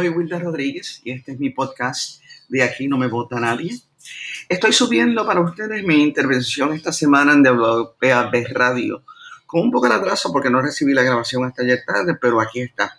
[0.00, 3.78] Soy Wilder Rodríguez y este es mi podcast de Aquí no me vota nadie.
[4.48, 9.04] Estoy subiendo para ustedes mi intervención esta semana en WPAB Radio,
[9.44, 12.62] con un poco de atraso porque no recibí la grabación hasta ayer tarde, pero aquí
[12.62, 12.98] está.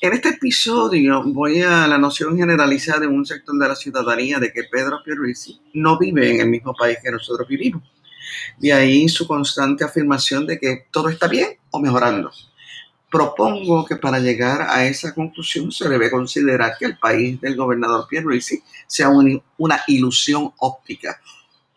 [0.00, 4.52] En este episodio voy a la noción generalizada de un sector de la ciudadanía de
[4.52, 7.82] que Pedro Pierluisi no vive en el mismo país que nosotros vivimos.
[8.56, 12.30] De ahí su constante afirmación de que todo está bien o mejorando.
[13.10, 18.06] Propongo que para llegar a esa conclusión se debe considerar que el país del gobernador
[18.08, 21.20] Pierluisi sea una ilusión óptica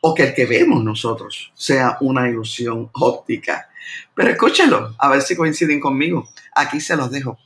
[0.01, 3.69] o que el que vemos nosotros sea una ilusión óptica.
[4.13, 6.29] Pero escúchenlo, a ver si coinciden conmigo.
[6.53, 7.37] Aquí se los dejo.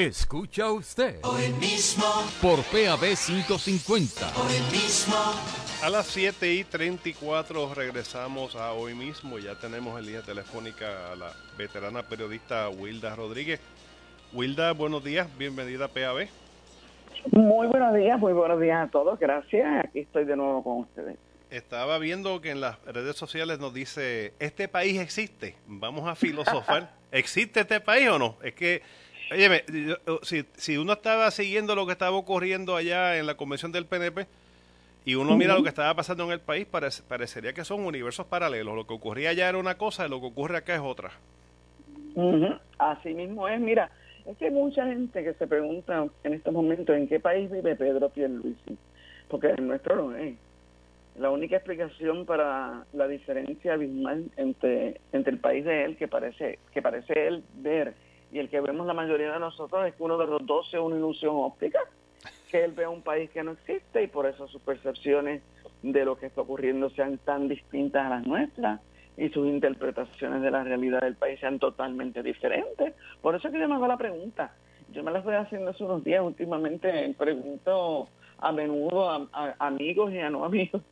[0.00, 1.20] Escucha usted.
[1.24, 2.06] Hoy mismo.
[2.40, 4.32] Por PAB 550.
[4.40, 5.14] Hoy mismo.
[5.82, 9.38] A las 7 y 34 regresamos a hoy mismo.
[9.38, 13.60] Ya tenemos en línea telefónica a la veterana periodista Wilda Rodríguez.
[14.32, 15.28] Wilda, buenos días.
[15.36, 16.28] Bienvenida a PAB.
[17.32, 19.18] Muy buenos días, muy buenos días a todos.
[19.18, 19.84] Gracias.
[19.84, 21.18] Aquí estoy de nuevo con ustedes.
[21.50, 26.90] Estaba viendo que en las redes sociales nos dice, este país existe, vamos a filosofar.
[27.12, 28.36] ¿Existe este país o no?
[28.42, 28.82] Es que
[29.30, 29.64] Oye,
[30.22, 34.26] si, si uno estaba siguiendo lo que estaba ocurriendo allá en la convención del PNP
[35.04, 38.74] y uno mira lo que estaba pasando en el país, parecería que son universos paralelos.
[38.74, 41.10] Lo que ocurría allá era una cosa y lo que ocurre acá es otra.
[42.78, 43.60] Así mismo es.
[43.60, 43.90] Mira,
[44.26, 47.76] es que hay mucha gente que se pregunta en estos momentos en qué país vive
[47.76, 48.76] Pedro Pierluisi,
[49.28, 50.34] porque el nuestro no es.
[51.18, 56.58] La única explicación para la diferencia abismal entre, entre el país de él que parece
[56.72, 57.94] que parece él ver
[58.32, 60.80] y el que vemos la mayoría de nosotros es que uno de los dos es
[60.80, 61.80] una ilusión óptica,
[62.50, 65.42] que él ve un país que no existe y por eso sus percepciones
[65.82, 68.80] de lo que está ocurriendo sean tan distintas a las nuestras
[69.16, 72.94] y sus interpretaciones de la realidad del país sean totalmente diferentes.
[73.20, 74.52] Por eso es que yo me hago la pregunta.
[74.92, 78.08] Yo me la estoy haciendo hace unos días, últimamente pregunto
[78.38, 80.82] a menudo a, amigos y a no amigos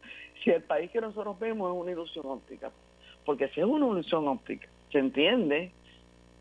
[0.42, 2.70] si el país que nosotros vemos es una ilusión óptica.
[3.24, 5.72] Porque si es una ilusión óptica, se entiende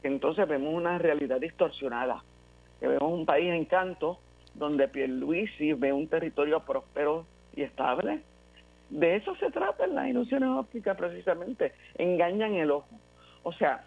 [0.04, 2.24] entonces vemos una realidad distorsionada,
[2.80, 4.20] que vemos un país en canto
[4.54, 7.26] donde Pierluisi ve un territorio próspero
[7.56, 8.22] y estable.
[8.90, 13.00] De eso se trata en las ilusiones ópticas precisamente, engañan el ojo.
[13.44, 13.84] O sea,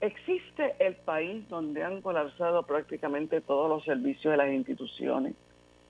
[0.00, 5.34] existe el país donde han colapsado prácticamente todos los servicios de las instituciones,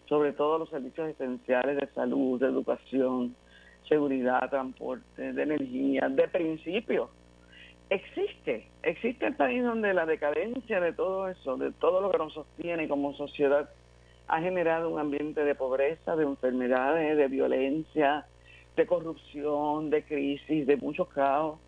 [0.06, 3.34] sobre todo los servicios esenciales de salud, de educación,
[3.88, 7.08] seguridad, transporte, de energía, de principios
[7.90, 12.32] existe, existe el país donde la decadencia de todo eso, de todo lo que nos
[12.32, 13.68] sostiene como sociedad,
[14.28, 18.26] ha generado un ambiente de pobreza, de enfermedades, de violencia,
[18.76, 21.58] de corrupción, de crisis, de mucho caos.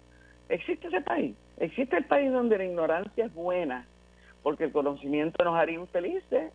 [0.48, 3.86] Existe ese país, existe el país donde la ignorancia es buena,
[4.44, 6.52] porque el conocimiento nos haría infelices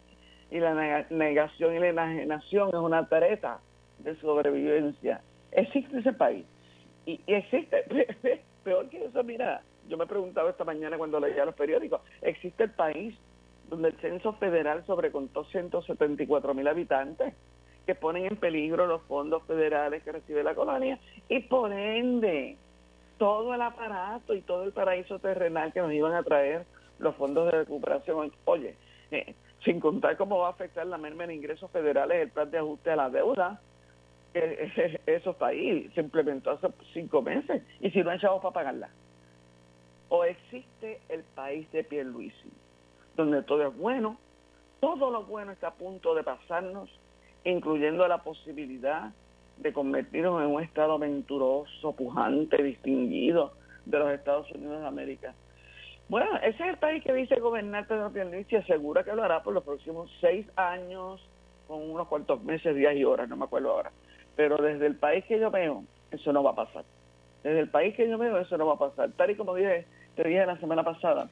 [0.49, 3.59] y la negación y la enajenación es una tareta
[3.99, 5.21] de sobrevivencia.
[5.51, 6.45] Existe ese país.
[7.05, 7.83] Y, y existe,
[8.67, 12.65] peor que eso, mira, yo me he preguntado esta mañana cuando leía los periódicos, ¿existe
[12.65, 13.15] el país
[13.69, 17.33] donde el censo federal sobrecontó 174 mil habitantes
[17.85, 20.99] que ponen en peligro los fondos federales que recibe la colonia
[21.29, 22.57] y por ende
[23.17, 26.65] todo el aparato y todo el paraíso terrenal que nos iban a traer
[26.99, 28.33] los fondos de recuperación.
[28.43, 28.75] Oye,
[29.11, 32.57] eh, sin contar cómo va a afectar la merma en ingresos federales el plan de
[32.57, 33.61] ajuste a la deuda,
[35.05, 38.89] eso está se implementó hace cinco meses, y si no hay chavos para pagarla.
[40.09, 42.51] O existe el país de Pierluisi,
[43.15, 44.17] donde todo es bueno,
[44.79, 46.89] todo lo bueno está a punto de pasarnos,
[47.43, 49.11] incluyendo la posibilidad
[49.57, 53.53] de convertirnos en un estado aventuroso, pujante, distinguido
[53.85, 55.33] de los Estados Unidos de América.
[56.09, 59.53] Bueno, ese es el país que dice gobernar Pedro Pierluisi, asegura que lo hará por
[59.53, 61.21] los próximos seis años,
[61.67, 63.91] con unos cuantos meses, días y horas, no me acuerdo ahora.
[64.37, 66.85] Pero desde el país que yo veo, eso no va a pasar.
[67.43, 69.11] Desde el país que yo veo, eso no va a pasar.
[69.17, 69.85] Tal y como dije,
[70.15, 71.29] te dije la semana pasada,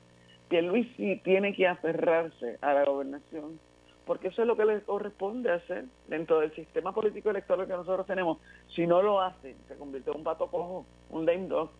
[0.49, 3.59] sí tiene que aferrarse a la gobernación
[4.05, 8.05] porque eso es lo que les corresponde hacer dentro del sistema político electoral que nosotros
[8.05, 8.37] tenemos.
[8.75, 11.71] Si no lo hacen, se convierte en un pato cojo, un lame dog.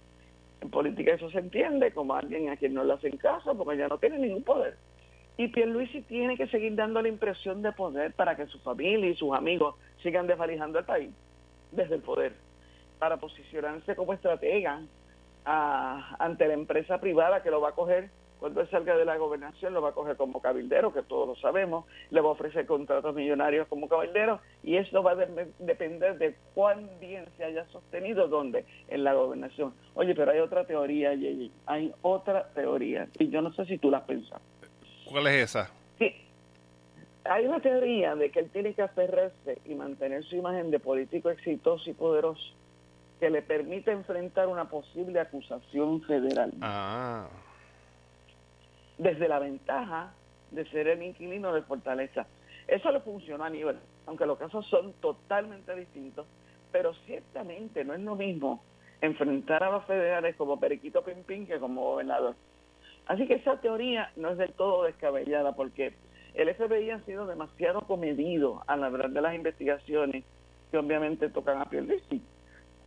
[0.61, 3.87] En política eso se entiende como alguien a quien no le hacen caso porque ya
[3.87, 4.75] no tiene ningún poder.
[5.37, 9.15] Y Pierluisi tiene que seguir dando la impresión de poder para que su familia y
[9.15, 11.11] sus amigos sigan desvalijando el país
[11.71, 12.33] desde el poder,
[12.99, 14.81] para posicionarse como estratega
[15.43, 18.09] a, ante la empresa privada que lo va a coger.
[18.39, 21.35] Cuando él salga de la gobernación lo va a coger como cabildero, que todos lo
[21.37, 24.39] sabemos, le va a ofrecer contratos millonarios como cabildero.
[24.61, 25.15] Y eso va a
[25.59, 29.73] depender de cuán bien se haya sostenido donde en la gobernación.
[29.95, 33.07] Oye, pero hay otra teoría, Yeye, hay otra teoría.
[33.17, 34.41] Y yo no sé si tú la has pensado.
[35.15, 35.71] ¿Cuál es esa?
[35.97, 36.13] Sí,
[37.23, 41.29] hay una teoría de que él tiene que aferrarse y mantener su imagen de político
[41.29, 42.43] exitoso y poderoso
[43.21, 46.51] que le permite enfrentar una posible acusación federal.
[46.59, 47.29] Ah
[48.97, 50.13] desde la ventaja
[50.51, 52.25] de ser el inquilino de Fortaleza.
[52.67, 53.77] Eso le funcionó a nivel,
[54.07, 56.25] aunque los casos son totalmente distintos,
[56.73, 58.61] pero ciertamente no es lo mismo
[58.99, 62.35] enfrentar a los federales como Periquito Pimpín que como gobernador.
[63.07, 65.93] Así que esa teoría no es del todo descabellada porque
[66.33, 70.23] el FBI ha sido demasiado comedido al hablar de las investigaciones
[70.71, 72.21] que obviamente tocan a Pierluisi.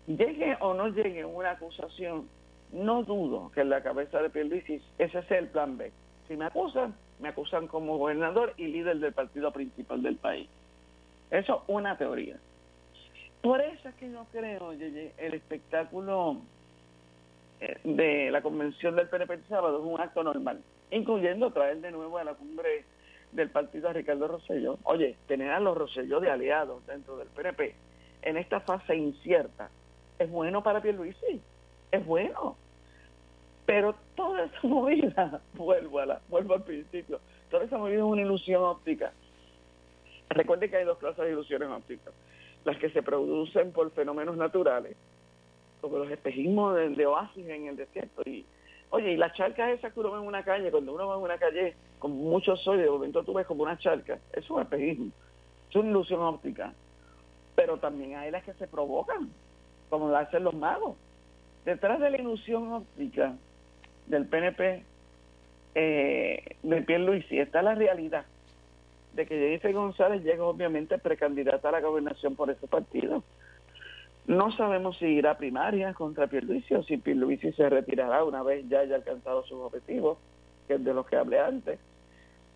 [0.07, 2.29] Llegue o no llegue una acusación,
[2.73, 5.93] no dudo que en la cabeza de Pierluisi ese sea el plan B.
[6.27, 10.49] Si me acusan, me acusan como gobernador y líder del partido principal del país.
[11.31, 12.37] Eso es una teoría.
[13.43, 16.39] Por eso es que yo creo, Yeye, el espectáculo
[17.85, 22.19] de la convención del PNP el sábado es un acto normal, incluyendo traer de nuevo
[22.19, 22.85] a la cumbre
[23.33, 24.79] del partido a Ricardo Rosselló.
[24.85, 27.75] Oye, tener a los Rosselló de aliados dentro del PNP
[28.23, 29.71] en esta fase incierta
[30.19, 31.41] es bueno para Pierluisi
[31.91, 32.57] es bueno.
[33.67, 37.21] Pero toda esa movida, vuelvo, a la, vuelvo al principio,
[37.51, 39.13] toda esa movida es una ilusión óptica.
[40.31, 42.13] Recuerde que hay dos clases de ilusiones ópticas.
[42.65, 44.97] Las que se producen por fenómenos naturales,
[45.81, 48.23] como los espejismos de, oasis en el desierto.
[48.27, 48.45] Y,
[48.91, 51.23] oye, y las charcas esas que uno ve en una calle, cuando uno va en
[51.23, 54.63] una calle con mucho sol y de momento tú ves como una charca, es un
[54.63, 55.11] espejismo,
[55.69, 56.73] es una ilusión óptica.
[57.55, 59.31] Pero también hay las que se provocan,
[59.91, 60.97] como lo hacen los magos
[61.69, 63.35] detrás de la ilusión óptica
[64.07, 64.85] del PNP
[65.75, 68.25] eh, de Luisi está la realidad
[69.13, 73.23] de que Jennifer González llega obviamente precandidata a la gobernación por ese partido.
[74.29, 78.69] No sabemos si irá a primaria contra Pierluisi o si Pierluisi se retirará una vez
[78.69, 80.19] ya haya alcanzado sus objetivos,
[80.67, 81.79] que es de los que hablé antes.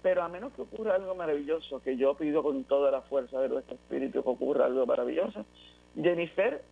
[0.02, 3.48] Pero a menos que ocurra algo maravilloso, que yo pido con toda la fuerza de
[3.48, 5.46] nuestro espíritu que ocurra algo maravilloso,
[5.96, 6.62] Jennifer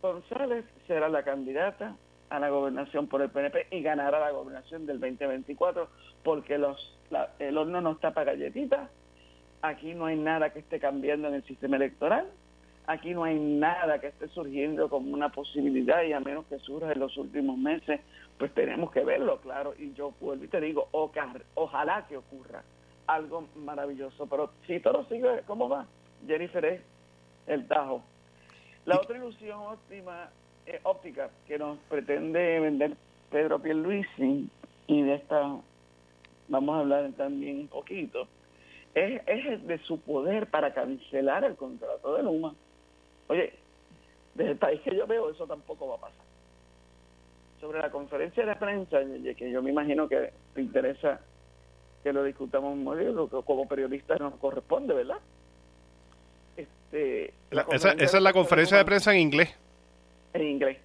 [0.00, 1.94] González será la candidata
[2.30, 5.88] a la gobernación por el PNP y ganará la gobernación del 2024
[6.22, 6.98] porque los,
[7.38, 8.88] el horno no está para galletitas,
[9.60, 12.26] aquí no hay nada que esté cambiando en el sistema electoral,
[12.86, 16.92] aquí no hay nada que esté surgiendo como una posibilidad y a menos que surja
[16.92, 18.00] en los últimos meses,
[18.38, 22.62] pues tenemos que verlo, claro, y yo vuelvo y te digo, ojalá que ocurra
[23.06, 25.86] algo maravilloso, pero si todo sigue, ¿cómo va?
[26.26, 26.80] Jennifer es
[27.46, 28.02] el tajo
[28.86, 30.30] la otra ilusión óptima,
[30.64, 32.96] eh, óptica que nos pretende vender
[33.30, 34.48] Pedro Pierluisi,
[34.86, 35.56] y de esta
[36.48, 38.28] vamos a hablar también un poquito,
[38.94, 42.54] es, es de su poder para cancelar el contrato de Luma.
[43.28, 43.52] Oye,
[44.34, 46.24] desde el país que yo veo eso tampoco va a pasar.
[47.60, 48.98] Sobre la conferencia de prensa,
[49.36, 51.20] que yo me imagino que te interesa
[52.02, 52.78] que lo discutamos
[53.44, 55.18] como periodistas nos corresponde, ¿verdad?
[56.56, 57.34] Este,
[57.72, 59.54] esa, es la conferencia de prensa en inglés.
[60.32, 60.78] En inglés.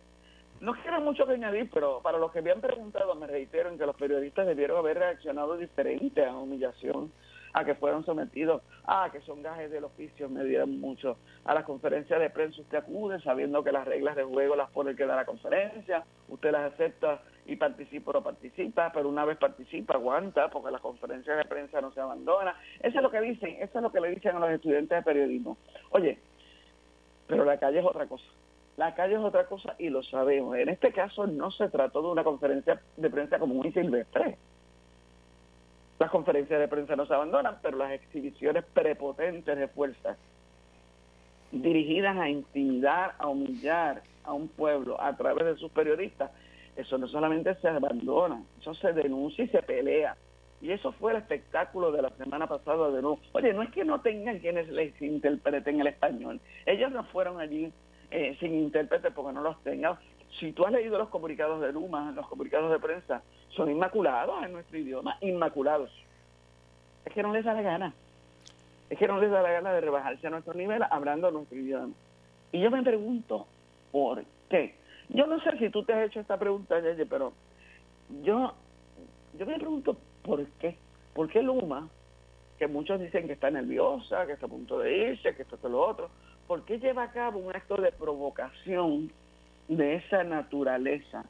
[0.62, 3.77] No quiero mucho que añadir, pero para los que me han preguntado, me reitero en
[3.77, 7.12] que los periodistas debieron haber reaccionado diferente a la humillación
[7.53, 11.17] a que fueron sometidos, a que son gajes del oficio, me dieron mucho.
[11.46, 14.96] A las conferencias de prensa usted acude sabiendo que las reglas de juego las pone
[14.96, 19.38] que da la conferencia, usted las acepta y participa o no participa, pero una vez
[19.38, 22.55] participa, aguanta, porque las conferencias de prensa no se abandona.
[22.79, 25.03] Eso es lo que dicen, eso es lo que le dicen a los estudiantes de
[25.03, 25.58] periodismo.
[25.89, 26.20] Oye,
[27.27, 28.25] pero la calle es otra cosa.
[28.77, 30.55] La calle es otra cosa y lo sabemos.
[30.58, 34.38] En este caso no se trató de una conferencia de prensa como muy silvestre
[36.01, 40.17] las conferencias de prensa no se abandonan, pero las exhibiciones prepotentes de fuerza
[41.51, 46.31] dirigidas a intimidar, a humillar a un pueblo a través de sus periodistas,
[46.75, 50.17] eso no solamente se abandona, eso se denuncia y se pelea.
[50.60, 53.20] Y eso fue el espectáculo de la semana pasada de nuevo.
[53.34, 56.39] Oye, no es que no tengan quienes les interpreten el español.
[56.65, 57.72] Ellos no fueron allí
[58.10, 60.00] eh, sin intérprete porque no los tengan
[60.39, 63.21] si tú has leído los comunicados de Luma, los comunicados de prensa,
[63.55, 65.91] son inmaculados en nuestro idioma, inmaculados.
[67.05, 67.93] Es que no les da la gana.
[68.89, 71.93] es que no les da la gana de rebajarse a nuestro nivel hablando nuestro idioma.
[72.51, 73.47] Y yo me pregunto,
[73.91, 74.75] ¿por qué?
[75.09, 77.33] Yo no sé si tú te has hecho esta pregunta, Yeye, pero
[78.23, 78.53] yo,
[79.38, 80.77] yo me pregunto, ¿por qué?
[81.13, 81.89] ¿Por qué Luma,
[82.57, 85.63] que muchos dicen que está nerviosa, que está a punto de irse, que esto, es
[85.63, 86.09] lo otro,
[86.47, 89.11] ¿por qué lleva a cabo un acto de provocación
[89.77, 91.23] de esa naturaleza?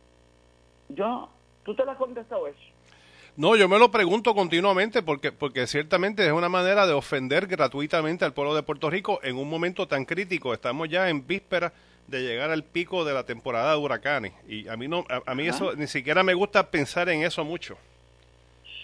[0.90, 1.30] Yo,
[1.64, 2.60] ¿tú te lo has contestado eso?
[3.38, 8.26] No, yo me lo pregunto continuamente porque, porque ciertamente es una manera de ofender gratuitamente
[8.26, 10.54] al pueblo de Puerto Rico en un momento tan crítico.
[10.54, 11.72] Estamos ya en víspera
[12.08, 15.48] de llegar al pico de la temporada de huracanes y a mí no, a, mí
[15.48, 17.78] eso ni siquiera me gusta pensar en eso mucho.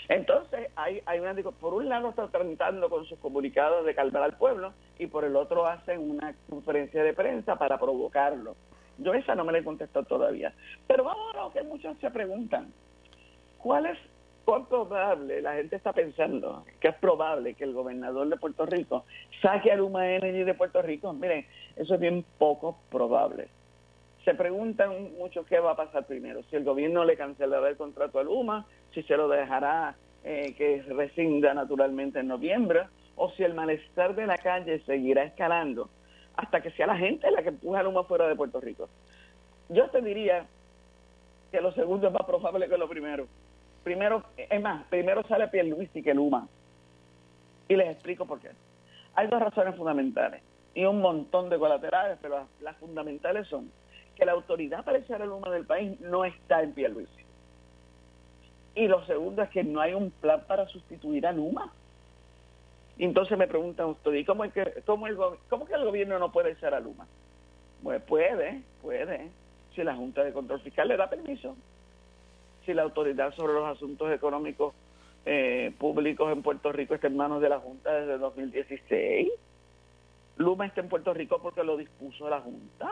[0.07, 4.37] Entonces, hay, hay una, por un lado está tratando con sus comunicados de calmar al
[4.37, 8.55] pueblo y por el otro hacen una conferencia de prensa para provocarlo.
[8.98, 10.54] Yo esa no me la he contestado todavía.
[10.88, 12.72] Pero vamos a lo que muchos se preguntan.
[13.58, 13.98] ¿Cuál es
[14.48, 15.42] ¿Cuán probable?
[15.42, 19.04] La gente está pensando que es probable que el gobernador de Puerto Rico
[19.42, 21.12] saque a Luma Energy de Puerto Rico.
[21.12, 23.50] Miren, eso es bien poco probable.
[24.24, 28.20] Se preguntan mucho qué va a pasar primero, si el gobierno le cancelará el contrato
[28.20, 32.84] a Luma, si se lo dejará eh, que rescinda naturalmente en noviembre,
[33.18, 35.89] o si el malestar de la calle seguirá escalando
[36.38, 38.88] hasta que sea la gente la que empuja a Luma fuera de Puerto Rico.
[39.70, 40.46] Yo te diría
[41.51, 43.27] que lo segundo es más probable que lo primero
[43.88, 46.46] primero, es más, primero sale Pierluisi que Luma.
[47.70, 48.50] Y les explico por qué.
[49.15, 50.41] Hay dos razones fundamentales
[50.74, 53.72] y un montón de colaterales, pero las, fundamentales son
[54.17, 57.24] que la autoridad para echar el Luma del país no está en Pierluisi.
[58.75, 61.72] Y lo segundo es que no hay un plan para sustituir a Luma.
[63.06, 66.80] Entonces me preguntan ustedes, ¿y cómo, es que, cómo, el, gobierno no puede echar a
[66.80, 67.08] Luma?
[67.84, 69.30] Pues puede, puede,
[69.75, 71.56] si la Junta de Control Fiscal le da permiso
[72.66, 74.74] si la autoridad sobre los asuntos económicos
[75.25, 79.30] eh, públicos en Puerto Rico está en manos de la Junta desde 2016.
[80.36, 82.92] Luma está en Puerto Rico porque lo dispuso la Junta.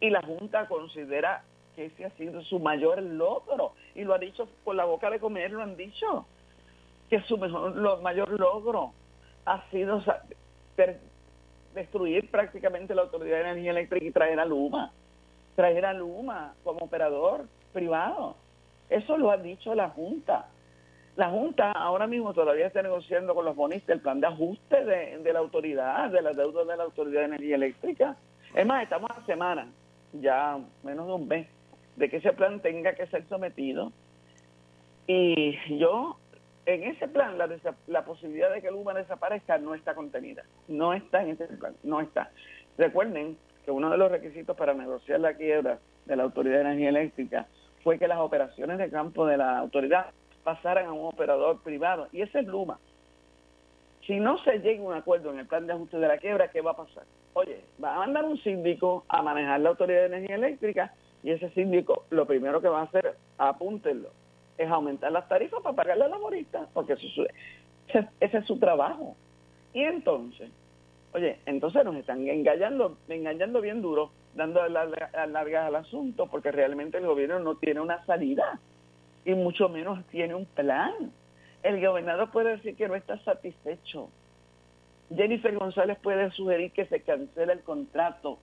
[0.00, 1.44] Y la Junta considera
[1.76, 3.74] que ese ha sido su mayor logro.
[3.94, 6.26] Y lo ha dicho con la boca de comer, lo han dicho.
[7.08, 8.92] Que su mejor, lo mayor logro
[9.46, 10.02] ha sido
[11.74, 14.92] destruir prácticamente la Autoridad de Energía Eléctrica y traer a Luma.
[15.54, 18.36] Traer a Luma como operador privado.
[18.90, 20.48] Eso lo ha dicho la Junta.
[21.16, 25.32] La Junta ahora mismo todavía está negociando con los bonistas el plan de ajuste de,
[25.32, 28.16] la autoridad, de la deuda de la Autoridad de Energía Eléctrica.
[28.54, 29.68] Es más, estamos a semana,
[30.12, 31.46] ya menos de un mes,
[31.96, 33.92] de que ese plan tenga que ser sometido.
[35.06, 36.18] Y yo,
[36.66, 37.38] en ese plan,
[37.86, 40.44] la, posibilidad de que Luma desaparezca no está contenida.
[40.66, 42.30] No está en ese plan, no está.
[42.76, 46.88] Recuerden que uno de los requisitos para negociar la quiebra de la Autoridad de Energía
[46.88, 47.46] Eléctrica
[47.84, 50.06] fue que las operaciones de campo de la autoridad
[50.42, 52.78] pasaran a un operador privado, y ese es Luma.
[54.06, 56.48] Si no se llega a un acuerdo en el plan de ajuste de la quiebra,
[56.48, 57.04] ¿qué va a pasar?
[57.34, 61.50] Oye, va a mandar un síndico a manejar la Autoridad de Energía Eléctrica y ese
[61.50, 64.10] síndico lo primero que va a hacer, apúntenlo,
[64.58, 69.16] es aumentar las tarifas para pagarle a la laboristas, porque ese, ese es su trabajo.
[69.72, 70.50] Y entonces,
[71.12, 77.06] oye, entonces nos están engañando, engañando bien duro dando largas al asunto porque realmente el
[77.06, 78.60] gobierno no tiene una salida
[79.24, 81.10] y mucho menos tiene un plan.
[81.62, 84.08] El gobernador puede decir que no está satisfecho.
[85.14, 88.38] Jennifer González puede sugerir que se cancele el contrato,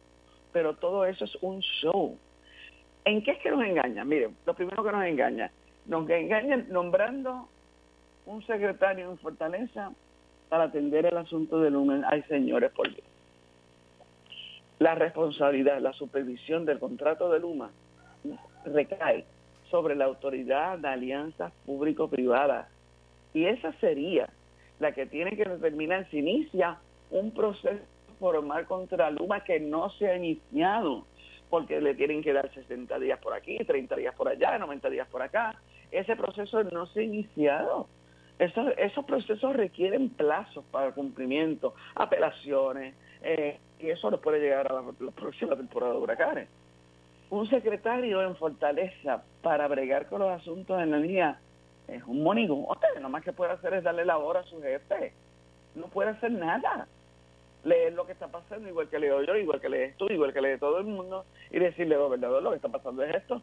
[0.52, 2.18] pero todo eso es un show.
[3.06, 4.08] ¿En qué es que nos engañan?
[4.08, 5.52] Miren, lo primero que nos engaña,
[5.86, 7.48] nos engañan nombrando
[8.26, 9.92] un secretario en Fortaleza
[10.50, 12.04] para atender el asunto del lumen.
[12.06, 13.14] Ay, señores, por Dios
[14.84, 17.72] la responsabilidad, la supervisión del contrato de Luma
[18.66, 19.24] recae
[19.72, 22.68] sobre la autoridad de alianzas público-privadas.
[23.34, 24.30] Y esa sería
[24.80, 26.80] la que tiene que determinar si inicia
[27.12, 27.82] un proceso
[28.20, 31.06] formal contra Luma que no se ha iniciado,
[31.50, 35.08] porque le tienen que dar 60 días por aquí, 30 días por allá, 90 días
[35.08, 35.56] por acá.
[35.94, 37.88] Ese proceso no se ha iniciado.
[38.40, 44.82] Esos, esos procesos requieren plazos para cumplimiento, apelaciones, eh, y eso nos puede llegar a
[44.82, 46.50] la, próxima temporada de huracanes.
[47.30, 51.40] Un secretario en Fortaleza para bregar con los asuntos de energía
[51.88, 55.14] es un monigote, lo más que puede hacer es darle la hora a su jefe.
[55.76, 56.88] No puede hacer nada.
[57.64, 60.42] Leer lo que está pasando, igual que leo yo, igual que lees tú, igual que
[60.42, 63.42] lee todo el mundo, y decirle, gobernador, lo que está pasando es esto.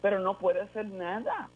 [0.00, 1.50] Pero no puede hacer nada.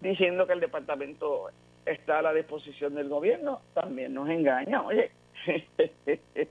[0.00, 1.50] Diciendo que el departamento
[1.84, 4.82] está a la disposición del gobierno, también nos engaña.
[4.82, 5.10] Oye,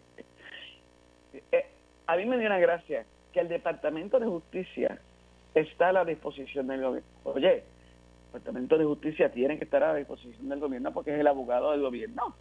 [1.51, 1.65] Eh,
[2.07, 4.99] a mí me dio una gracia que el Departamento de Justicia
[5.53, 7.09] está a la disposición del gobierno.
[7.25, 7.63] Oye, el
[8.27, 11.71] Departamento de Justicia tiene que estar a la disposición del gobierno porque es el abogado
[11.71, 12.33] del gobierno.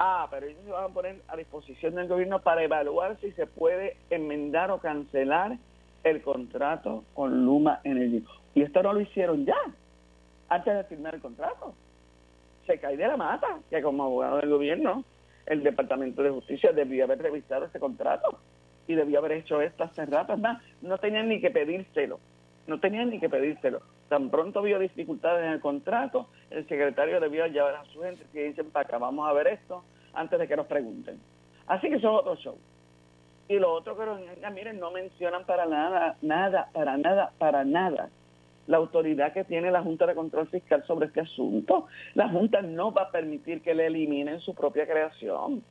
[0.00, 3.46] Ah, pero ellos se van a poner a disposición del gobierno para evaluar si se
[3.46, 5.56] puede enmendar o cancelar
[6.04, 8.24] el contrato con Luma Energy.
[8.54, 9.56] Y esto no lo hicieron ya,
[10.48, 11.74] antes de firmar el contrato.
[12.66, 15.04] Se cae de la mata que como abogado del gobierno,
[15.46, 18.38] el Departamento de Justicia debió haber revisado ese contrato
[18.86, 20.36] y debió haber hecho esto hace rato.
[20.36, 22.20] Más, no tenían ni que pedírselo,
[22.66, 23.82] no tenían ni que pedírselo.
[24.08, 28.38] Tan pronto vio dificultades en el contrato, el secretario debió llevar a su gente y
[28.38, 29.82] dicen, para acá, vamos a ver esto
[30.12, 31.18] antes de que nos pregunten.
[31.66, 32.58] Así que eso es otro show.
[33.48, 38.08] Y lo otro que miren, no mencionan para nada, nada, para nada, para nada
[38.66, 41.86] la autoridad que tiene la Junta de Control Fiscal sobre este asunto.
[42.14, 45.62] La Junta no va a permitir que le eliminen su propia creación.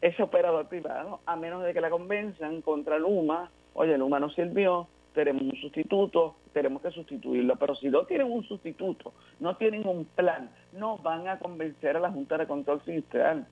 [0.00, 4.88] Ese operador privado, a menos de que la convenzan contra Luma, oye, Luma no sirvió,
[5.14, 7.56] tenemos un sustituto, tenemos que sustituirlo.
[7.56, 12.00] Pero si no tienen un sustituto, no tienen un plan, no van a convencer a
[12.00, 13.46] la Junta de Control Fiscal.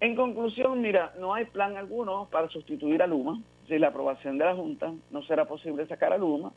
[0.00, 3.40] En conclusión, mira, no hay plan alguno para sustituir a Luma.
[3.66, 6.52] Sin la aprobación de la Junta no será posible sacar a Luma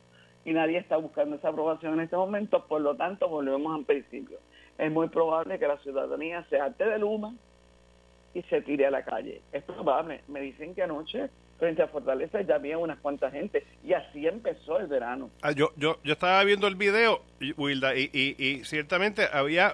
[0.45, 4.37] y nadie está buscando esa aprobación en este momento, por lo tanto volvemos al principio.
[4.77, 7.33] Es muy probable que la ciudadanía se arte de Luma
[8.33, 9.41] y se tire a la calle.
[9.51, 10.21] Es probable.
[10.27, 14.79] Me dicen que anoche frente a Fortaleza ya había unas cuantas gente y así empezó
[14.79, 15.29] el verano.
[15.41, 17.21] Ah, yo, yo, yo estaba viendo el video,
[17.57, 19.73] Wilda, y, y, ciertamente había,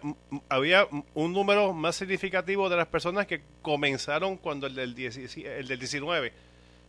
[0.49, 5.79] había un número más significativo de las personas que comenzaron cuando el del, el del
[5.79, 6.33] 19.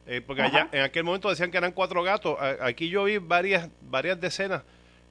[0.08, 2.36] Eh, porque allá, en aquel momento decían que eran cuatro gatos.
[2.60, 4.62] Aquí yo vi varias, varias decenas.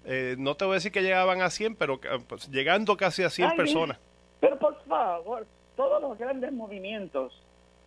[0.06, 3.30] Eh, no te voy a decir que llegaban a 100, pero pues, llegando casi a
[3.30, 4.00] 100 personas.
[4.40, 5.46] Pero por favor,
[5.76, 7.45] todos los grandes movimientos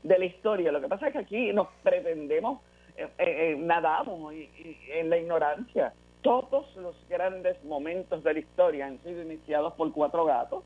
[0.09, 0.73] de la historia.
[0.73, 2.61] Lo que pasa es que aquí nos pretendemos,
[2.97, 5.93] eh, eh, eh nadamos en la ignorancia.
[6.23, 10.65] Todos los grandes momentos de la historia han sido iniciados por cuatro gatos.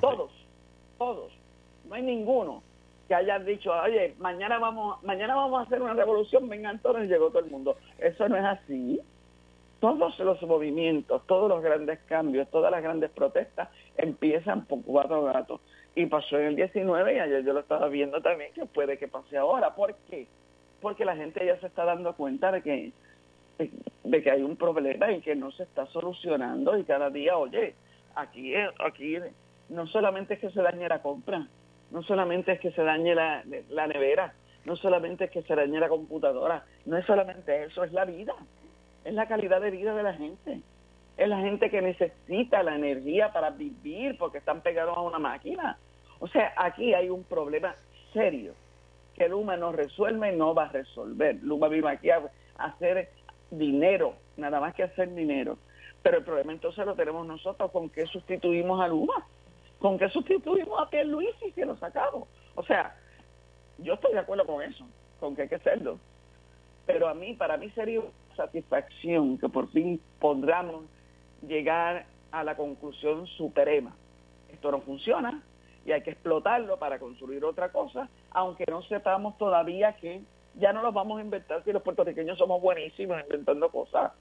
[0.00, 0.30] Todos,
[0.98, 1.32] todos.
[1.88, 2.62] No hay ninguno
[3.08, 7.06] que haya dicho, oye, mañana vamos, mañana vamos a hacer una revolución, vengan todos y
[7.06, 7.76] llegó todo el mundo.
[7.98, 9.00] Eso no es así.
[9.80, 15.60] Todos los movimientos, todos los grandes cambios, todas las grandes protestas empiezan por cuatro gatos
[15.94, 19.08] y pasó en el 19 y ayer yo lo estaba viendo también que puede que
[19.08, 19.74] pase ahora.
[19.74, 20.26] ¿Por qué?
[20.80, 22.92] Porque la gente ya se está dando cuenta de que
[24.02, 27.74] de que hay un problema y que no se está solucionando y cada día, oye,
[28.14, 29.18] aquí aquí
[29.68, 31.46] no solamente es que se dañe la compra,
[31.90, 35.78] no solamente es que se dañe la, la nevera, no solamente es que se dañe
[35.78, 38.34] la computadora, no es solamente eso, es la vida,
[39.04, 40.62] es la calidad de vida de la gente
[41.16, 45.78] es la gente que necesita la energía para vivir porque están pegados a una máquina.
[46.20, 47.74] O sea, aquí hay un problema
[48.12, 48.54] serio
[49.14, 51.38] que Luma no resuelve y no va a resolver.
[51.42, 52.22] Luma vive aquí a
[52.56, 53.10] hacer
[53.50, 55.58] dinero, nada más que hacer dinero.
[56.02, 59.26] Pero el problema entonces lo tenemos nosotros, ¿con qué sustituimos a Luma?
[59.78, 60.88] ¿Con qué sustituimos a
[61.46, 62.28] y que lo sacamos?
[62.54, 62.96] O sea,
[63.78, 64.86] yo estoy de acuerdo con eso,
[65.20, 65.98] con que hay que hacerlo.
[66.86, 70.84] Pero a mí, para mí sería una satisfacción que por fin podamos
[71.46, 73.94] llegar a la conclusión suprema.
[74.52, 75.42] Esto no funciona
[75.84, 80.22] y hay que explotarlo para construir otra cosa, aunque no sepamos todavía que
[80.58, 84.12] ya no los vamos a inventar, si los puertorriqueños somos buenísimos inventando cosas.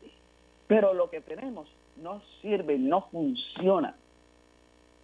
[0.68, 3.96] Pero lo que tenemos no sirve, no funciona.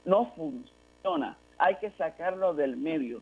[0.06, 1.38] No funciona.
[1.58, 3.22] Hay que sacarlo del medio.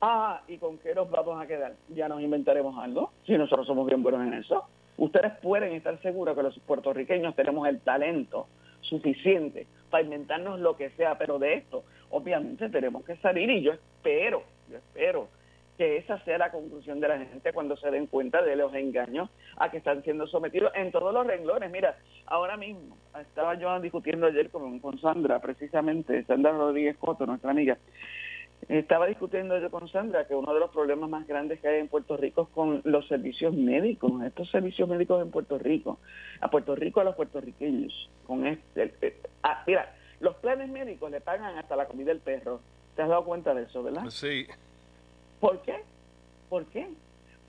[0.00, 1.74] Ah, ¿y con qué nos vamos a quedar?
[1.88, 4.68] Ya nos inventaremos algo, si nosotros somos bien buenos en eso.
[4.98, 8.46] Ustedes pueden estar seguros que los puertorriqueños tenemos el talento
[8.80, 13.72] suficiente para inventarnos lo que sea, pero de esto obviamente tenemos que salir y yo
[13.72, 15.28] espero, yo espero
[15.76, 19.28] que esa sea la conclusión de la gente cuando se den cuenta de los engaños
[19.56, 21.70] a que están siendo sometidos en todos los renglones.
[21.70, 27.76] Mira, ahora mismo estaba yo discutiendo ayer con, Sandra, precisamente, Sandra Rodríguez Coto, nuestra amiga,
[28.68, 31.88] estaba discutiendo yo con Sandra que uno de los problemas más grandes que hay en
[31.88, 35.98] Puerto Rico es con los servicios médicos, estos servicios médicos en Puerto Rico,
[36.40, 38.10] a Puerto Rico a los puertorriqueños.
[38.26, 42.60] Con este, ah, mira, los planes médicos le pagan hasta la comida del perro.
[42.96, 44.06] ¿Te has dado cuenta de eso, verdad?
[44.08, 44.46] Sí.
[45.38, 45.82] ¿Por qué?
[46.48, 46.88] ¿Por qué?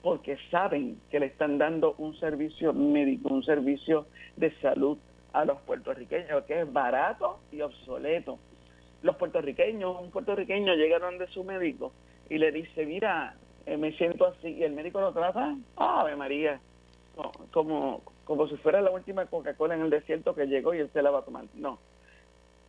[0.03, 4.97] Porque saben que le están dando un servicio médico, un servicio de salud
[5.33, 8.37] a los puertorriqueños que es barato y obsoleto
[9.03, 11.91] los puertorriqueños, un puertorriqueño llega donde su médico
[12.29, 16.59] y le dice, mira, eh, me siento así, y el médico lo trata, ave María,
[17.51, 21.01] como, como si fuera la última Coca-Cola en el desierto que llegó y él se
[21.01, 21.45] la va a tomar.
[21.55, 21.79] No,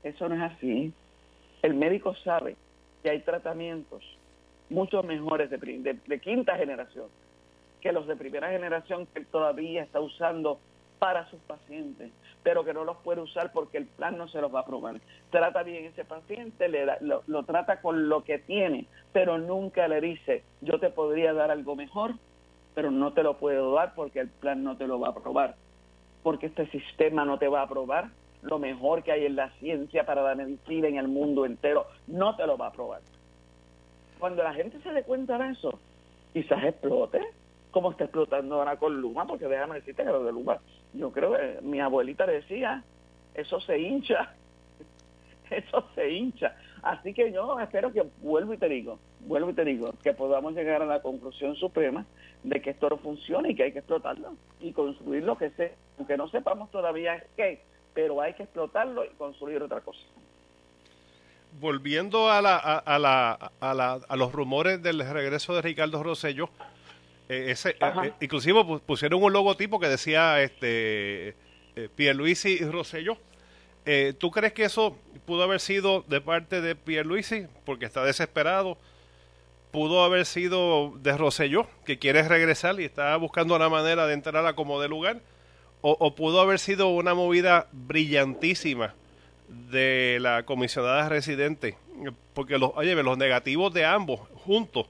[0.03, 0.93] eso no es así.
[1.63, 2.57] El médico sabe
[3.03, 4.03] que hay tratamientos
[4.71, 7.07] mucho mejores de, de, de quinta generación
[7.81, 10.59] que los de primera generación que todavía está usando
[10.99, 12.11] para sus pacientes,
[12.43, 15.01] pero que no los puede usar porque el plan no se los va a aprobar.
[15.31, 20.01] Trata bien ese paciente, le lo, lo, trata con lo que tiene, pero nunca le
[20.01, 22.15] dice, yo te podría dar algo mejor,
[22.75, 25.57] pero no te lo puedo dar porque el plan no te lo va a aprobar,
[26.23, 28.11] porque este sistema no te va a aprobar
[28.43, 32.37] lo mejor que hay en la ciencia para la medicina en el mundo entero, no
[32.37, 33.01] te lo va a aprobar.
[34.19, 35.79] Cuando la gente se dé cuenta de eso,
[36.33, 37.21] quizás explote,
[37.79, 40.59] como está explotando ahora con Luma, porque déjame decirte que lo de Luma,
[40.95, 42.83] yo creo que mi abuelita decía,
[43.35, 44.35] eso se hincha,
[45.51, 46.57] eso se hincha.
[46.83, 50.55] Así que yo espero que, vuelvo y te digo, vuelvo y te digo, que podamos
[50.55, 52.05] llegar a la conclusión suprema
[52.43, 55.71] de que esto no funciona y que hay que explotarlo y construir lo que sea,
[55.99, 57.61] aunque no sepamos todavía qué,
[57.95, 60.01] pero hay que explotarlo y construir otra cosa
[61.61, 66.51] volviendo a, la, a, la, a, la, a los rumores del regreso de Ricardo Rosello,
[67.29, 71.37] ese, eh, eh, inclusive pusieron un logotipo que decía este
[71.77, 73.19] eh, Pierluisi Rosselló.
[74.19, 78.77] ¿Tú crees que eso pudo haber sido de parte de Pierluisi porque está desesperado?
[79.71, 84.45] ¿Pudo haber sido de Rosselló que quiere regresar y está buscando una manera de entrar
[84.45, 85.23] a como de lugar?
[85.81, 88.95] ¿O, o pudo haber sido una movida brillantísima
[89.49, 91.79] de la comisionada residente?
[92.35, 94.87] Porque los, oye, los negativos de ambos juntos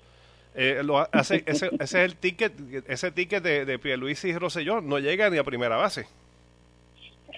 [0.61, 2.53] eh, lo hace, ese, ese, es el ticket,
[2.89, 6.07] ese ticket de, de Pierluisi y Rosselló no llega ni a primera base.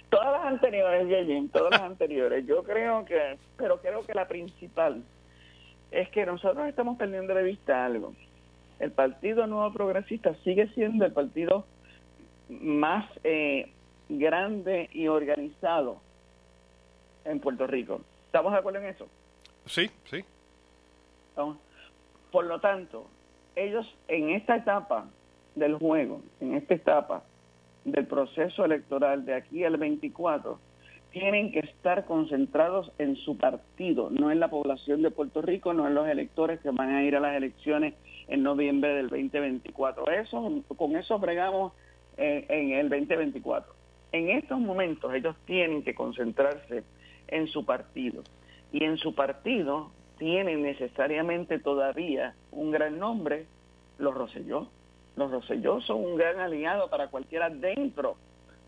[0.08, 2.46] Todas las anteriores, todas las anteriores.
[2.46, 5.02] Yo creo que, pero creo que la principal
[5.90, 8.14] es que nosotros estamos perdiendo de vista algo.
[8.78, 11.66] El Partido Nuevo Progresista sigue siendo el partido
[12.48, 13.70] más eh,
[14.08, 16.00] grande y organizado
[17.26, 18.00] en Puerto Rico.
[18.24, 19.06] ¿Estamos de acuerdo en eso?
[19.66, 20.24] Sí, sí.
[22.30, 23.06] Por lo tanto,
[23.56, 25.06] ellos en esta etapa
[25.54, 27.24] del juego, en esta etapa
[27.84, 30.58] del proceso electoral de aquí al 24,
[31.10, 35.88] tienen que estar concentrados en su partido, no en la población de Puerto Rico, no
[35.88, 37.94] en los electores que van a ir a las elecciones
[38.28, 40.08] en noviembre del 2024.
[40.12, 41.72] Eso, con eso bregamos
[42.16, 43.74] en, en el 2024.
[44.12, 46.84] En estos momentos ellos tienen que concentrarse
[47.26, 48.22] en su partido.
[48.72, 49.90] Y en su partido
[50.20, 53.46] tienen necesariamente todavía un gran nombre,
[53.96, 54.68] los Roselló.
[55.16, 58.16] Los Roselló son un gran aliado para cualquiera dentro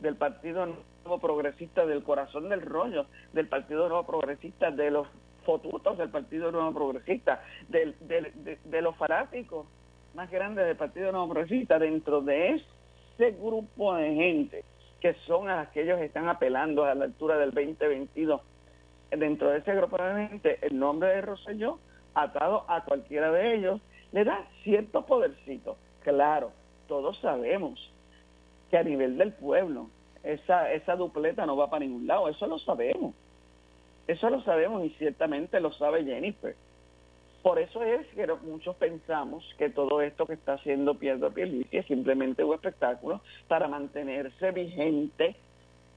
[0.00, 5.06] del Partido Nuevo Progresista, del corazón del rollo, del Partido Nuevo Progresista, de los
[5.44, 9.66] fotutos del Partido Nuevo Progresista, de, los fanáticos
[10.14, 12.62] más grandes del Partido Nuevo Progresista, dentro de
[13.18, 14.64] ese grupo de gente
[15.00, 18.40] que son a aquellos que están apelando a la altura del 2022
[19.16, 21.78] dentro de ese grupo de gente, el nombre de Rosselló,
[22.14, 23.80] atado a cualquiera de ellos,
[24.12, 25.76] le da cierto podercito.
[26.00, 26.52] Claro,
[26.88, 27.90] todos sabemos
[28.70, 29.88] que a nivel del pueblo,
[30.22, 33.14] esa, esa dupleta no va para ningún lado, eso lo sabemos.
[34.06, 36.56] Eso lo sabemos y ciertamente lo sabe Jennifer.
[37.42, 41.86] Por eso es que muchos pensamos que todo esto que está haciendo Pierre Pierluisi es
[41.86, 45.34] simplemente un espectáculo para mantenerse vigente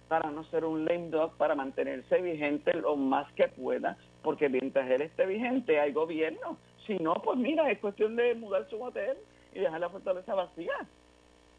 [0.08, 4.89] para no ser un lame dog, para mantenerse vigente lo más que pueda, porque mientras
[4.89, 6.58] él esté vigente hay gobierno.
[6.86, 9.18] Si no, pues mira, es cuestión de mudarse un hotel
[9.54, 10.74] y dejar la fortaleza vacía.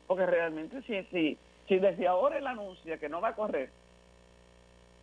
[0.06, 3.70] Porque realmente si, si, si desde ahora él anuncia que no va a correr,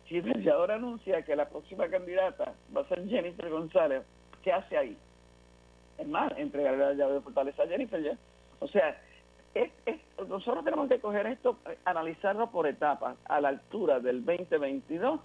[0.08, 4.02] si desde ahora anuncia que la próxima candidata va a ser Jennifer González,
[4.42, 4.96] ¿qué hace ahí?
[5.98, 8.16] Es más, entregarle la llave de fortaleza a Jennifer ya.
[8.60, 8.98] O sea,
[10.28, 13.16] nosotros tenemos que coger esto, analizarlo por etapas.
[13.26, 15.20] A la altura del 2022,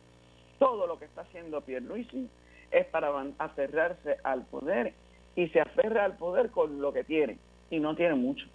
[0.60, 2.30] todo lo que está haciendo Pierluisi
[2.72, 4.94] es para aferrarse al poder
[5.36, 7.38] y se aferra al poder con lo que tiene.
[7.70, 8.46] Y no tiene mucho,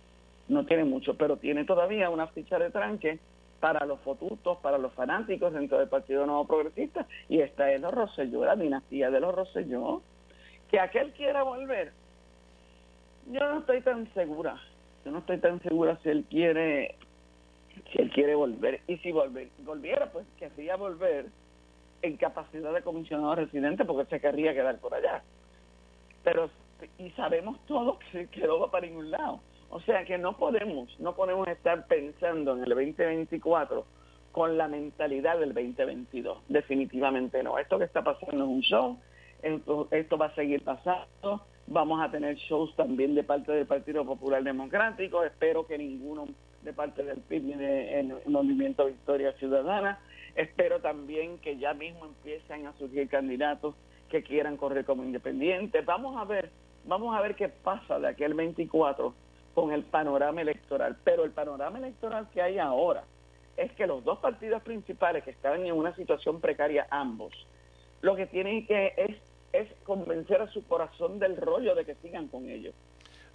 [0.49, 3.19] no tiene mucho, pero tiene todavía una ficha de tranque
[3.61, 7.95] para los fotutos, para los fanáticos dentro del Partido Nuevo Progresista, y esta es los
[7.95, 10.03] Rosselló, la dinastía de los Rosselló.
[10.71, 11.93] Que aquel quiera volver,
[13.31, 14.61] yo no estoy tan segura
[15.05, 16.97] yo no estoy tan segura si él quiere
[17.93, 18.81] si él quiere volver.
[18.87, 21.27] Y si volver, volviera pues querría volver
[22.03, 25.23] en capacidad de comisionado residente porque se querría quedar por allá.
[26.23, 26.51] Pero
[26.99, 29.41] y sabemos todos que, que no va para ningún lado.
[29.71, 33.85] O sea que no podemos no podemos estar pensando en el 2024
[34.33, 37.59] con la mentalidad del 2022 definitivamente no.
[37.59, 38.99] Esto que está pasando es un show
[39.43, 44.05] esto, esto va a seguir pasando Vamos a tener shows también de parte del Partido
[44.05, 45.25] Popular Democrático.
[45.25, 46.29] Espero que ninguno
[46.63, 49.99] de parte del PIB ni del Movimiento Victoria Ciudadana.
[50.35, 53.75] Espero también que ya mismo empiecen a surgir candidatos
[54.11, 55.85] que quieran correr como independientes.
[55.87, 56.51] Vamos a ver,
[56.85, 59.15] vamos a ver qué pasa de aquel 24
[59.55, 60.97] con el panorama electoral.
[61.03, 63.05] Pero el panorama electoral que hay ahora
[63.57, 67.33] es que los dos partidos principales que estaban en una situación precaria ambos,
[68.03, 69.17] lo que tienen que es,
[69.55, 72.75] es convencer a su corazón del rollo de que sigan con ellos.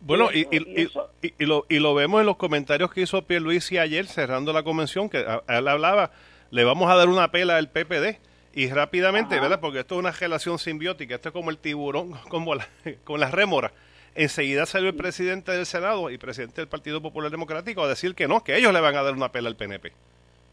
[0.02, 4.54] Bueno, y, y, lo, y lo vemos en los comentarios que hizo Pierluisi ayer cerrando
[4.54, 6.12] la convención, que él hablaba,
[6.52, 8.18] le vamos a dar una pela al PPD.
[8.54, 9.60] Y rápidamente, ¿verdad?
[9.60, 12.68] Porque esto es una relación simbiótica, esto es como el tiburón como la,
[13.04, 13.72] con las rémoras.
[14.16, 18.28] Enseguida salió el presidente del Senado y presidente del Partido Popular Democrático a decir que
[18.28, 19.94] no, que ellos le van a dar una pela al PNP.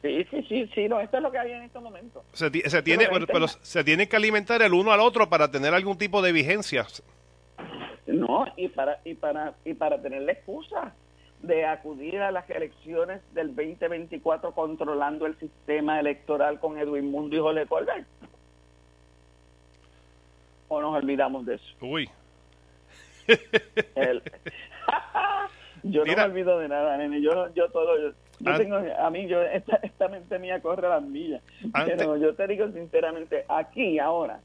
[0.03, 2.23] Sí, sí, sí, sí, no, esto es lo que hay en estos momentos.
[2.33, 2.51] Se,
[2.83, 6.33] tiene, pero, se tiene que alimentar el uno al otro para tener algún tipo de
[6.33, 6.87] vigencia.
[8.07, 10.95] No, y para y para y para tener la excusa
[11.43, 17.41] de acudir a las elecciones del 2024 controlando el sistema electoral con Edwin Mundo y
[17.41, 18.07] Jole Colbert.
[20.69, 21.65] ¿O nos olvidamos de eso?
[21.81, 22.09] Uy.
[25.90, 27.20] yo no me olvido de nada, nene.
[27.20, 27.96] Yo, yo todo...
[28.38, 31.42] Yo, tengo, a mí, yo esta, esta mente mía corre las millas.
[31.87, 34.40] Pero yo te digo sinceramente, aquí y ahora,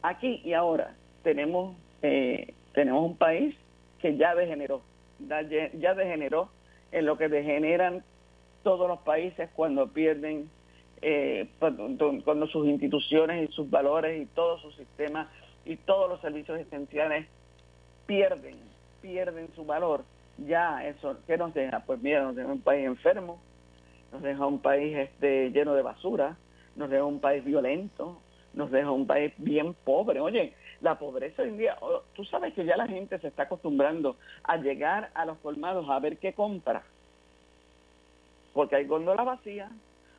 [0.00, 3.56] aquí y ahora, tenemos, eh, tenemos un país
[4.00, 4.82] que ya degeneró
[5.28, 6.48] ya degeneró
[6.90, 8.02] en lo que degeneran
[8.62, 10.48] todos los países cuando pierden,
[11.00, 15.28] eh, cuando sus instituciones y sus valores y todos sus sistemas
[15.64, 17.26] y todos los servicios esenciales
[18.06, 18.56] pierden,
[19.00, 20.04] pierden su valor.
[20.38, 21.80] Ya eso, ¿qué nos deja?
[21.80, 23.40] Pues mira, nos deja un país enfermo,
[24.10, 26.36] nos deja un país este, lleno de basura,
[26.76, 28.18] nos deja un país violento,
[28.54, 30.20] nos deja un país bien pobre.
[30.20, 33.44] Oye, la pobreza hoy en día, oh, tú sabes que ya la gente se está
[33.44, 36.82] acostumbrando a llegar a los colmados a ver qué compra.
[38.52, 39.70] Porque hay góndolas vacías,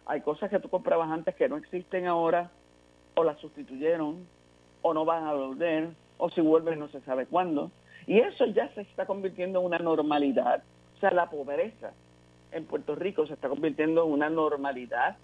[0.06, 2.50] hay cosas que tú comprabas antes que no existen ahora,
[3.16, 4.26] o las sustituyeron,
[4.82, 7.72] o no van a volver, o si vuelven no se sabe cuándo.
[8.08, 10.64] Y eso ya se está convirtiendo en una normalidad.
[10.96, 11.94] O sea, la pobreza
[12.52, 15.18] en Puerto Rico se está convirtiendo en una normalidad.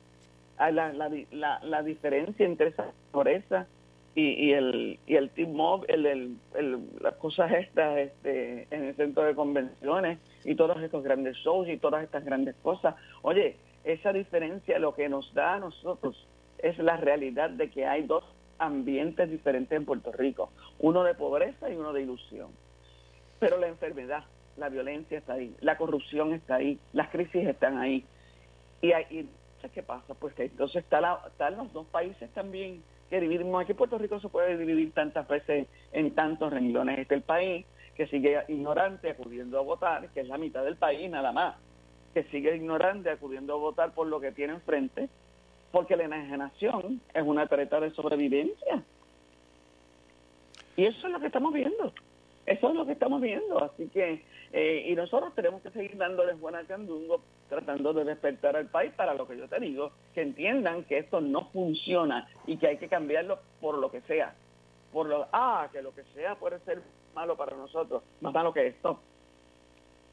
[0.57, 3.67] La, la, la, la diferencia entre esa pobreza
[4.15, 9.23] y, el y el team mob, el, el, las cosas estas este, en el centro
[9.23, 12.95] de convenciones y todos estos grandes shows y todas estas grandes cosas.
[13.21, 18.03] Oye, esa diferencia lo que nos da a nosotros es la realidad de que hay
[18.03, 18.23] dos
[18.57, 22.49] ambientes diferentes en Puerto Rico, uno de pobreza y uno de ilusión.
[23.39, 24.23] Pero la enfermedad,
[24.57, 28.05] la violencia está ahí, la corrupción está ahí, las crisis están ahí.
[28.81, 29.29] Y, y
[29.73, 30.13] ¿qué pasa?
[30.13, 33.61] Pues que entonces está están los dos países también que dividimos.
[33.61, 36.99] Aquí Puerto Rico se puede dividir tantas veces en tantos renglones.
[36.99, 41.09] Este el país que sigue ignorante acudiendo a votar, que es la mitad del país
[41.09, 41.55] nada más,
[42.13, 45.09] que sigue ignorante acudiendo a votar por lo que tiene enfrente,
[45.71, 48.83] porque la enajenación es una treta de sobrevivencia.
[50.77, 51.93] Y eso es lo que estamos viendo.
[52.49, 53.63] Eso es lo que estamos viendo.
[53.63, 58.65] Así que, eh, y nosotros tenemos que seguir dándoles buena candungo, tratando de despertar al
[58.65, 62.65] país para lo que yo te digo, que entiendan que esto no funciona y que
[62.65, 64.33] hay que cambiarlo por lo que sea.
[64.91, 66.81] Por lo, ah, que lo que sea puede ser
[67.13, 68.99] malo para nosotros, más malo que esto.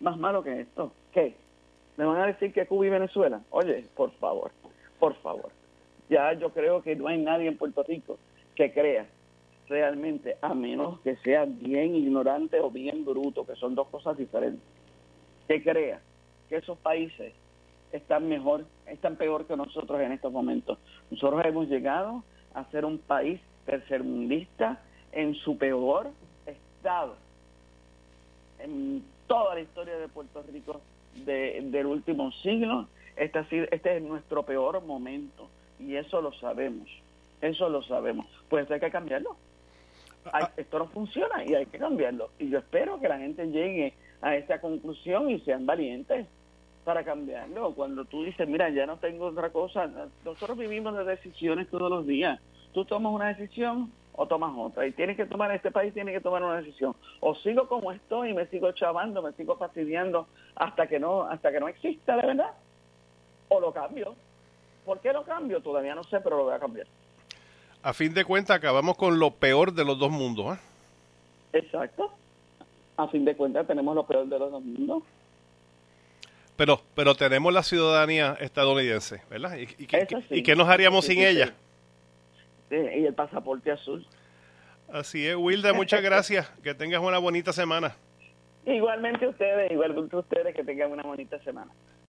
[0.01, 0.93] Más malo que esto.
[1.13, 1.35] ¿Qué?
[1.97, 3.41] ¿Me van a decir que Cuba y Venezuela?
[3.49, 4.51] Oye, por favor,
[4.99, 5.51] por favor.
[6.11, 8.19] Ya yo creo que no hay nadie en Puerto Rico
[8.55, 9.07] que crea
[9.69, 14.63] realmente, a menos que sea bien ignorante o bien bruto, que son dos cosas diferentes,
[15.49, 16.01] que crea
[16.49, 17.33] que esos países
[17.93, 20.79] están mejor, están peor que nosotros en estos momentos.
[21.11, 22.23] Nosotros hemos llegado
[22.55, 24.81] a ser un país tercermundista
[25.13, 26.11] en su peor
[26.47, 27.17] estado.
[28.59, 30.81] En toda la historia de Puerto Rico
[31.25, 35.49] del último siglo, este, este es nuestro peor momento
[35.81, 36.89] y eso lo sabemos,
[37.41, 38.27] eso lo sabemos.
[38.49, 39.37] Pues hay que cambiarlo.
[40.33, 40.51] Ah.
[40.57, 42.31] esto no funciona y hay que cambiarlo.
[42.39, 46.27] Y yo espero que la gente llegue a esa conclusión y sean valientes
[46.85, 47.73] para cambiarlo.
[47.75, 49.91] Cuando tú dices, mira, ya no tengo otra cosa,
[50.25, 52.41] nosotros vivimos de decisiones todos los días.
[52.73, 56.21] Tú tomas una decisión o tomas otra y tienes que tomar, este país tiene que
[56.21, 56.95] tomar una decisión.
[57.21, 61.53] O sigo como estoy y me sigo chavando, me sigo fastidiando hasta que no, hasta
[61.53, 62.53] que no exista de verdad,
[63.49, 64.15] o lo cambio.
[64.85, 65.61] ¿Por qué lo cambio?
[65.61, 66.87] Todavía no sé, pero lo voy a cambiar
[67.87, 70.57] a fin de cuentas acabamos con lo peor de los dos mundos.
[70.57, 70.61] ¿eh?
[71.53, 72.13] Exacto.
[72.97, 75.05] A fin de cuentas tenemos lo peor de los dos mundos.
[76.57, 79.57] Pero, pero tenemos la ciudadanía estadounidense, ¿verdad?
[79.57, 81.55] ¿Y, y, qué nos haríamos sin ella?
[82.71, 84.05] y el pasaporte azul.
[84.93, 86.51] Así es, Wilda, muchas gracias.
[86.65, 87.95] Que tengas una bonita semana.
[88.67, 91.71] Igualmente ustedes, igualmente ustedes, que tengan una bonita semana.